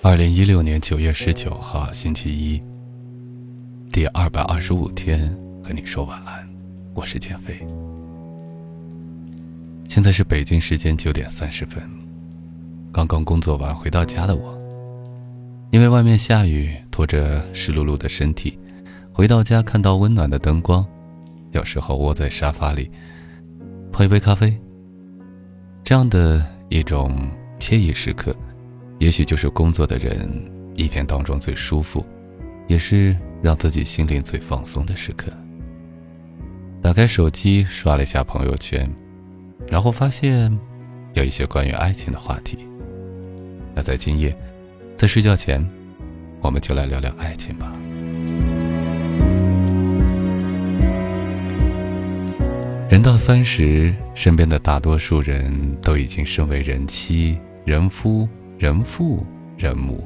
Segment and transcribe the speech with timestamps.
[0.00, 2.62] 二零一六年九月十九号，星期一，
[3.92, 5.28] 第二百二十五天，
[5.60, 6.48] 和你说晚安。
[6.94, 7.66] 我是减肥。
[9.88, 11.82] 现在是北京时间九点三十分，
[12.92, 14.56] 刚刚工作完回到家的我，
[15.72, 18.56] 因为外面下雨，拖着湿漉漉的身体，
[19.12, 20.86] 回到家看到温暖的灯光，
[21.50, 22.88] 有时候窝在沙发里，
[23.92, 24.56] 泡一杯咖啡，
[25.82, 27.10] 这样的一种
[27.58, 28.34] 惬意时刻。
[28.98, 30.28] 也许就是工作的人
[30.74, 32.04] 一天当中最舒服，
[32.66, 35.30] 也是让自己心灵最放松的时刻。
[36.82, 38.88] 打开手机刷了一下朋友圈，
[39.68, 40.56] 然后发现
[41.14, 42.58] 有一些关于爱情的话题。
[43.74, 44.36] 那在今夜，
[44.96, 45.64] 在睡觉前，
[46.40, 47.72] 我们就来聊聊爱情吧。
[52.88, 58.28] 人到三十，身边的大多数人都已经身为人妻、人夫。
[58.58, 59.24] 人父
[59.56, 60.04] 人母，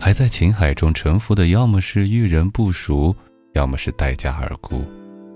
[0.00, 3.14] 还在情海中沉浮的，要么是遇人不熟，
[3.54, 4.82] 要么是待价而沽。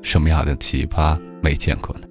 [0.02, 2.06] 什么样的奇葩没见过呢？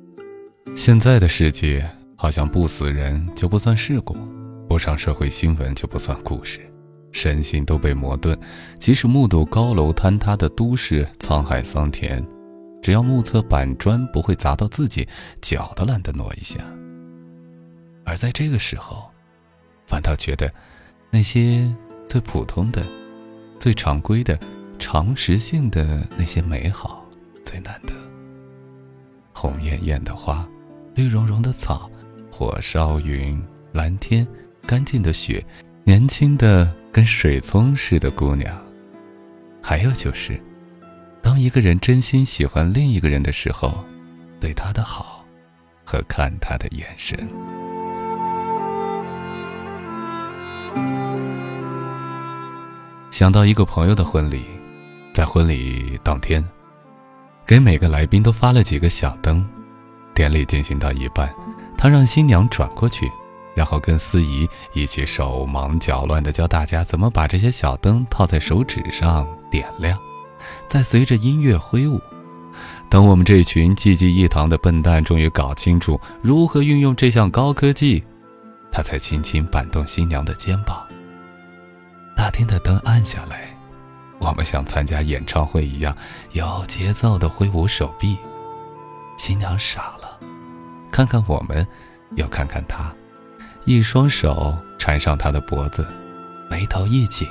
[0.73, 4.15] 现在的世界好像不死人就不算事故，
[4.69, 6.61] 不上社会新闻就不算故事，
[7.11, 8.39] 身心都被磨钝。
[8.79, 12.25] 即使目睹高楼坍塌的都市沧海桑田，
[12.81, 15.05] 只要目测板砖不会砸到自己，
[15.41, 16.59] 脚都懒得挪一下。
[18.05, 19.12] 而在这个时候。
[19.93, 20.51] 反倒觉得，
[21.11, 21.71] 那些
[22.07, 22.83] 最普通的、
[23.59, 24.39] 最常规的、
[24.79, 27.07] 常识性的那些美好
[27.45, 27.93] 最难得。
[29.31, 30.49] 红艳艳的花，
[30.95, 31.87] 绿茸茸的草，
[32.31, 33.39] 火烧云，
[33.71, 34.27] 蓝天，
[34.65, 35.45] 干净的雪，
[35.83, 38.59] 年轻的跟水葱似的姑娘。
[39.61, 40.41] 还有就是，
[41.21, 43.85] 当一个人真心喜欢另一个人的时候，
[44.39, 45.23] 对他的好，
[45.85, 47.29] 和看他的眼神。
[53.13, 54.43] 想到一个朋友的婚礼，
[55.13, 56.43] 在婚礼当天，
[57.45, 59.47] 给每个来宾都发了几个小灯。
[60.15, 61.31] 典礼进行到一半，
[61.77, 63.07] 他让新娘转过去，
[63.53, 69.95] 然后跟司仪一起手忙脚乱地教大家怎么把这些小灯套在手指上点亮，
[70.67, 72.01] 再随着音乐挥舞。
[72.89, 78.03] 等我们这群济济一堂的笨蛋终于搞清楚如何运用这项高科技，
[78.71, 80.83] 他才轻轻摆动新娘的肩膀。
[82.15, 83.55] 大厅的灯暗下来，
[84.19, 85.95] 我们像参加演唱会一样
[86.31, 88.17] 有节奏的挥舞手臂。
[89.17, 90.19] 新娘傻了，
[90.91, 91.65] 看看我们，
[92.15, 92.93] 又看看他，
[93.65, 95.87] 一双手缠上他的脖子，
[96.49, 97.27] 眉头一紧，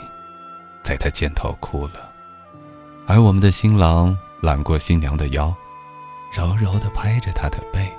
[0.82, 2.10] 在他肩头哭了。
[3.06, 5.54] 而我们的新郎揽过新娘的腰，
[6.32, 7.92] 柔柔地拍着她的背。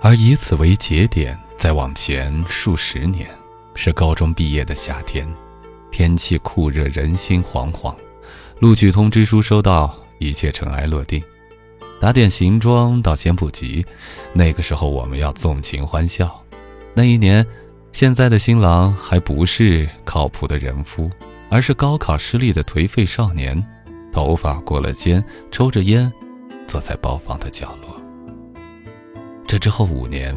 [0.00, 3.28] 而以此为节点，再往前数十年，
[3.74, 5.28] 是高中毕业的夏天。
[5.90, 7.94] 天气酷热，人心惶惶。
[8.58, 11.22] 录取通知书收到，一切尘埃落定。
[12.00, 13.84] 打点行装倒先不急，
[14.32, 16.42] 那个时候我们要纵情欢笑。
[16.94, 17.46] 那一年，
[17.92, 21.10] 现在的新郎还不是靠谱的人夫，
[21.50, 23.62] 而是高考失利的颓废少年，
[24.12, 26.10] 头发过了肩，抽着烟，
[26.66, 28.00] 坐在包房的角落。
[29.46, 30.34] 这之后五年，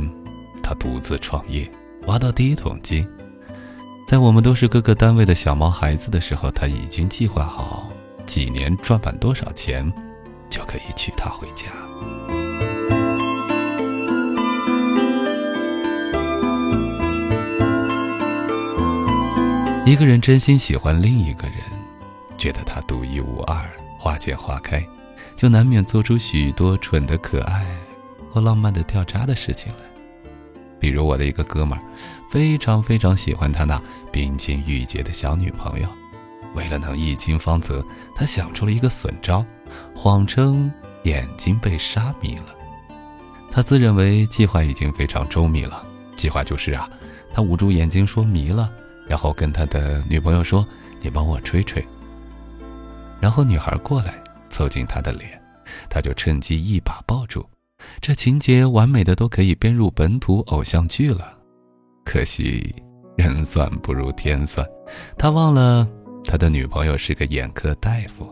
[0.61, 1.69] 他独自创业，
[2.07, 3.07] 挖到第一桶金。
[4.05, 7.89] 在我们都是各个单位的小毛孩子的时候，他已经计划好
[8.25, 9.91] 几年赚满多少钱，
[10.49, 11.65] 就可以娶她回家。
[19.85, 21.57] 一个人真心喜欢另一个人，
[22.37, 24.85] 觉得他独一无二、花见花开，
[25.35, 27.65] 就难免做出许多蠢的可爱
[28.31, 29.79] 或浪漫的掉渣的事情来。
[30.79, 31.81] 比如我的一个哥们儿，
[32.33, 33.79] 非常非常喜欢他那
[34.11, 35.87] 冰清玉洁的小女朋友。
[36.55, 37.85] 为了能一亲芳泽，
[38.15, 39.45] 他想出了一个损招，
[39.95, 40.71] 谎称
[41.03, 42.45] 眼睛被沙迷了。
[43.51, 45.85] 他自认为计划已经非常周密了。
[46.17, 46.89] 计划就是啊，
[47.35, 48.67] 他捂住眼睛说迷了，
[49.07, 50.65] 然后跟他的女朋友说
[51.03, 51.85] ：“你帮我吹吹。”
[53.21, 54.15] 然后女孩过来
[54.49, 55.39] 凑近他的脸，
[55.87, 57.47] 他就趁机一把抱住。
[58.01, 61.32] 这情节完美的都可以编入本土偶像剧了，
[62.03, 62.75] 可惜
[63.17, 64.65] 人算不如天算，
[65.17, 65.87] 他忘了
[66.23, 68.29] 他的女朋友是个眼科大夫。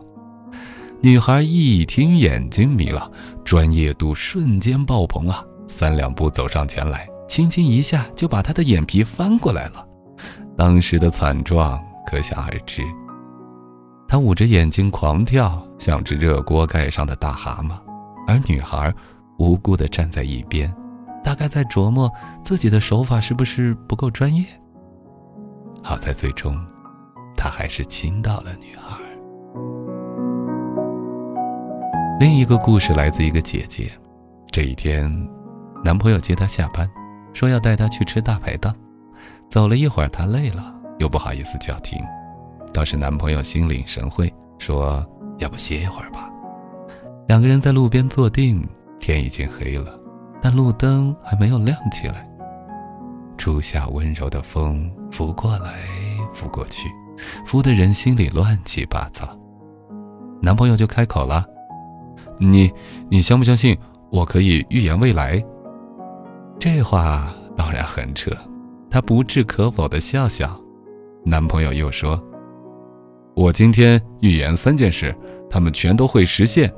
[1.00, 3.10] 女孩一听眼睛迷了，
[3.44, 5.44] 专业度瞬间爆棚啊！
[5.66, 9.84] 三两步走上前来，轻轻一下就把他的眼皮翻过来了，
[10.56, 12.82] 当时的惨状可想而知。
[14.06, 17.72] 他捂着眼睛狂跳，像只热锅盖上的大蛤蟆，
[18.26, 18.94] 而女孩。
[19.38, 20.72] 无辜地站在一边，
[21.22, 22.10] 大概在琢磨
[22.42, 24.44] 自己的手法是不是不够专业。
[25.82, 26.56] 好在最终，
[27.36, 28.98] 他还是亲到了女孩。
[32.20, 33.90] 另一个故事来自一个姐姐，
[34.50, 35.10] 这一天，
[35.84, 36.88] 男朋友接她下班，
[37.32, 38.74] 说要带她去吃大排档。
[39.48, 41.98] 走了一会儿，她累了，又不好意思叫停，
[42.72, 45.04] 倒是男朋友心领神会，说
[45.38, 46.30] 要不歇一会儿吧。
[47.26, 48.64] 两个人在路边坐定，
[49.00, 49.98] 天已经黑了，
[50.42, 52.28] 但路灯还没有亮起来。
[53.38, 55.74] 初夏温柔的风拂过来，
[56.34, 56.88] 拂过去，
[57.46, 59.38] 拂得人心里乱七八糟。
[60.40, 61.46] 男朋友就开口了
[62.38, 62.70] ：“你，
[63.08, 63.78] 你相不相信
[64.10, 65.42] 我可以预言未来？”
[66.58, 68.30] 这话当然很扯，
[68.90, 70.58] 他不置可否的笑笑。
[71.24, 72.20] 男朋友又说
[73.34, 75.14] ：“我今天预言三件事，
[75.48, 76.72] 他们全都会实现。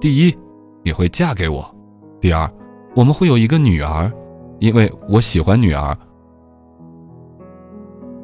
[0.00, 0.36] 第一，
[0.82, 1.62] 你会嫁给我；
[2.20, 2.48] 第二，
[2.94, 4.12] 我们会有一个女儿。”
[4.60, 5.96] 因为我喜欢女儿，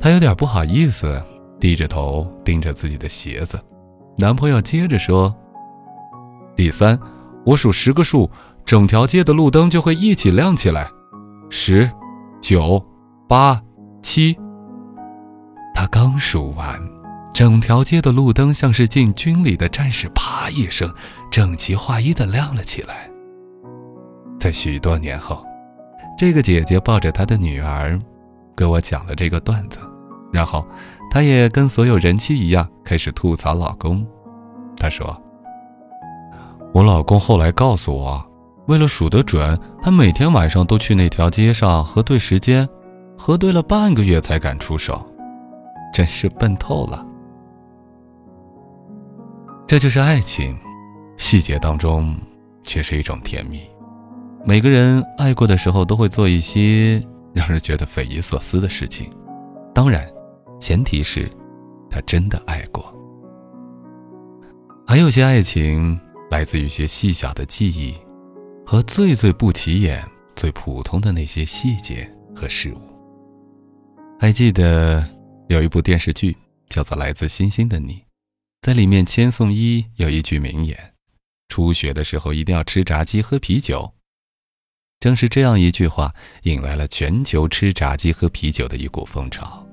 [0.00, 1.22] 她有点不好意思，
[1.60, 3.56] 低着头盯着自己的鞋子。
[4.18, 5.32] 男朋友接着说
[6.56, 6.98] ：“第三，
[7.46, 8.28] 我数十个数，
[8.64, 10.90] 整条街的路灯就会一起亮起来。
[11.50, 11.88] 十、
[12.40, 12.84] 九、
[13.28, 13.62] 八、
[14.02, 14.36] 七。”
[15.72, 16.80] 他刚数完，
[17.32, 20.92] 整条街的路灯像是进军里的战士，啪一声，
[21.30, 23.08] 整齐划一的亮了起来。
[24.44, 25.42] 在许多年后。
[26.18, 27.98] 这个姐姐抱着她的女儿，
[28.54, 29.78] 给我讲了这个段子，
[30.30, 30.62] 然后
[31.10, 34.06] 她也跟所有人妻一样开始吐槽老公。
[34.76, 35.18] 她说
[36.74, 38.22] ：“我老公后来告诉我，
[38.66, 42.68] 为了数得准，他每天晚上都去那条街上核对时间，
[43.16, 45.02] 核对了半个月才敢出手，
[45.90, 47.02] 真是笨透了。”
[49.66, 50.54] 这就是爱情，
[51.16, 52.14] 细节当中
[52.62, 53.62] 却是一种甜蜜。
[54.46, 57.02] 每个人爱过的时候，都会做一些
[57.34, 59.10] 让人觉得匪夷所思的事情。
[59.74, 60.06] 当然，
[60.60, 61.30] 前提是，
[61.90, 62.94] 他真的爱过。
[64.86, 65.98] 还有些爱情
[66.30, 67.94] 来自于些细小的记忆，
[68.66, 70.06] 和最最不起眼、
[70.36, 72.06] 最普通的那些细节
[72.36, 72.78] 和事物。
[74.20, 75.02] 还记得
[75.48, 76.36] 有一部电视剧
[76.68, 77.94] 叫做《来自星星的你》，
[78.60, 80.78] 在里面千颂伊有一句名言
[81.48, 83.90] ：“初雪的时候一定要吃炸鸡、喝啤酒。”
[85.00, 86.14] 正是这样一句话，
[86.44, 89.66] 引来了全球吃炸鸡喝啤酒的一股风潮。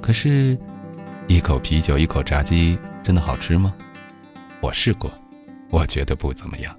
[0.00, 0.56] 可是，
[1.26, 3.74] 一口啤酒一口炸鸡真的好吃吗？
[4.60, 5.10] 我试过，
[5.70, 6.76] 我觉得不怎么样。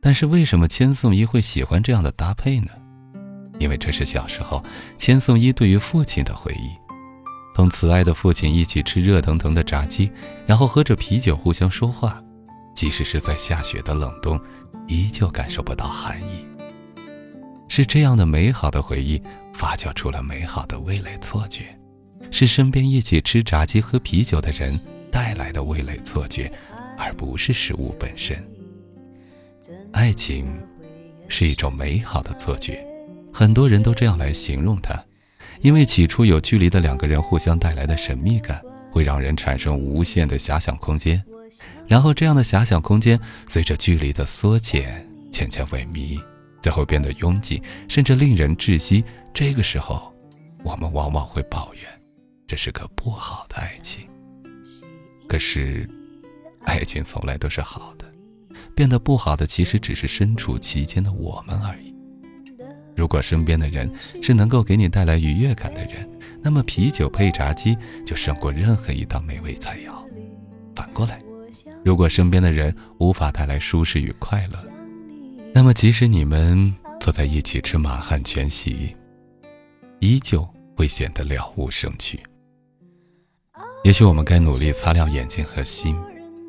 [0.00, 2.70] 但是为什么千颂伊会喜欢这样的搭配呢？
[3.58, 4.62] 因为这是小时候
[4.96, 6.70] 千颂伊对于父亲的回忆，
[7.54, 10.10] 同慈爱的父亲一起吃热腾腾的炸鸡，
[10.46, 12.22] 然后喝着啤酒互相说话，
[12.78, 14.40] 即使是在下雪的冷冬。
[14.86, 16.46] 依旧感受不到寒意。
[17.66, 19.20] 是这样的美好的回忆
[19.52, 21.76] 发酵出了美好的味蕾错觉，
[22.30, 24.80] 是身边一起吃炸鸡喝啤酒的人
[25.10, 26.50] 带来的味蕾错觉，
[26.96, 28.42] 而不是食物本身。
[29.90, 30.46] 爱情
[31.26, 32.82] 是一种美好的错觉，
[33.32, 34.94] 很多人都这样来形容它，
[35.62, 41.22] 因为起初有距离的两个人互相带来的神秘感，会让人产生无限的遐想空间。
[41.86, 46.20] 然后，这样的遐想空间随着距离的缩减，渐渐萎靡，
[46.60, 49.04] 最后变得拥挤，甚至令人窒息。
[49.32, 50.12] 这个时候，
[50.64, 51.82] 我们往往会抱怨，
[52.46, 54.06] 这是个不好的爱情。
[55.28, 55.88] 可是，
[56.64, 58.04] 爱情从来都是好的，
[58.74, 61.94] 变得不好的其实只是身处其间的我们而已。
[62.96, 63.88] 如果身边的人
[64.20, 66.08] 是能够给你带来愉悦感的人，
[66.42, 69.92] 那么啤酒配炸鸡就胜过任何一道美味菜肴。
[70.74, 71.22] 反过来。
[71.84, 74.58] 如果身边的人无法带来舒适与快乐，
[75.54, 78.94] 那么即使你们坐在一起吃满汉全席，
[80.00, 82.20] 依旧会显得了无生趣。
[83.84, 85.96] 也许我们该努力擦亮眼睛和心，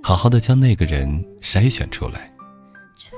[0.04, 2.32] 好好的将那个人筛选出来，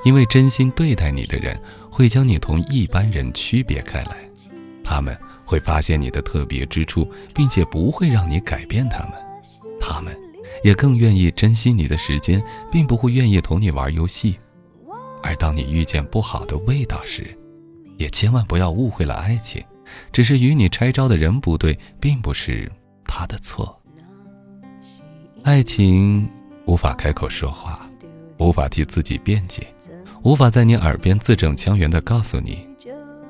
[0.03, 4.17] 因为真心对待你的人会将你同一般人区别开来，
[4.83, 9.13] 他们会发现你的特别之处，并且不会让你改变他们，
[9.79, 10.15] 他们。
[10.63, 14.37] 也更愿意珍惜你的时间，并不会愿意同你玩游戏。
[15.23, 17.35] 而当你遇见不好的味道时，
[17.97, 19.63] 也千万不要误会了爱情，
[20.11, 22.71] 只是与你拆招的人不对，并不是
[23.05, 23.79] 他的错。
[25.43, 26.27] 爱情
[26.65, 27.87] 无法开口说话，
[28.37, 29.67] 无法替自己辩解，
[30.23, 32.67] 无法在你耳边字正腔圆地告诉你，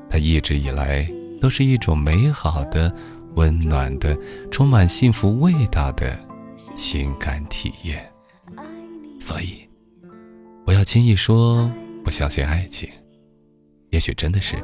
[0.09, 1.09] 他一直以来
[1.41, 2.93] 都是一种美好的、
[3.35, 4.17] 温暖的、
[4.49, 6.17] 充满幸福味道的。
[6.73, 8.11] 情感体验，
[9.19, 9.67] 所以
[10.65, 11.69] 不要轻易说
[12.03, 12.89] 不相信爱情。
[13.89, 14.55] 也许真的是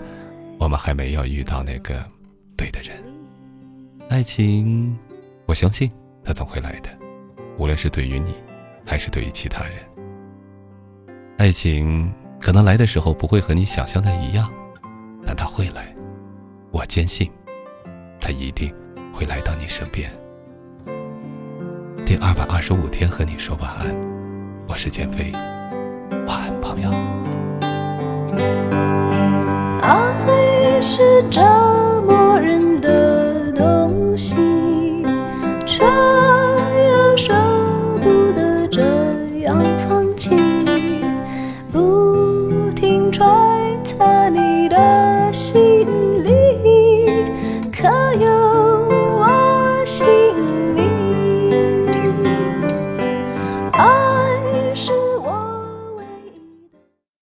[0.58, 2.04] 我们还没有遇到那个
[2.56, 2.98] 对的人。
[4.10, 4.98] 爱情，
[5.46, 5.92] 我相信
[6.24, 6.90] 它总会来的，
[7.58, 8.34] 无论是对于你，
[8.86, 9.76] 还是对于其他人。
[11.38, 14.52] 爱情可能来的时候不会和你想象的一样，
[15.26, 15.94] 但它会来，
[16.72, 17.30] 我坚信，
[18.20, 18.74] 它一定
[19.14, 20.10] 会来到你身边。
[22.08, 23.94] 第二百二十五天和你说晚安。
[24.66, 25.30] 我是减肥
[26.26, 26.90] 晚安朋友。
[29.82, 31.42] 爱是折
[32.06, 32.97] 磨人的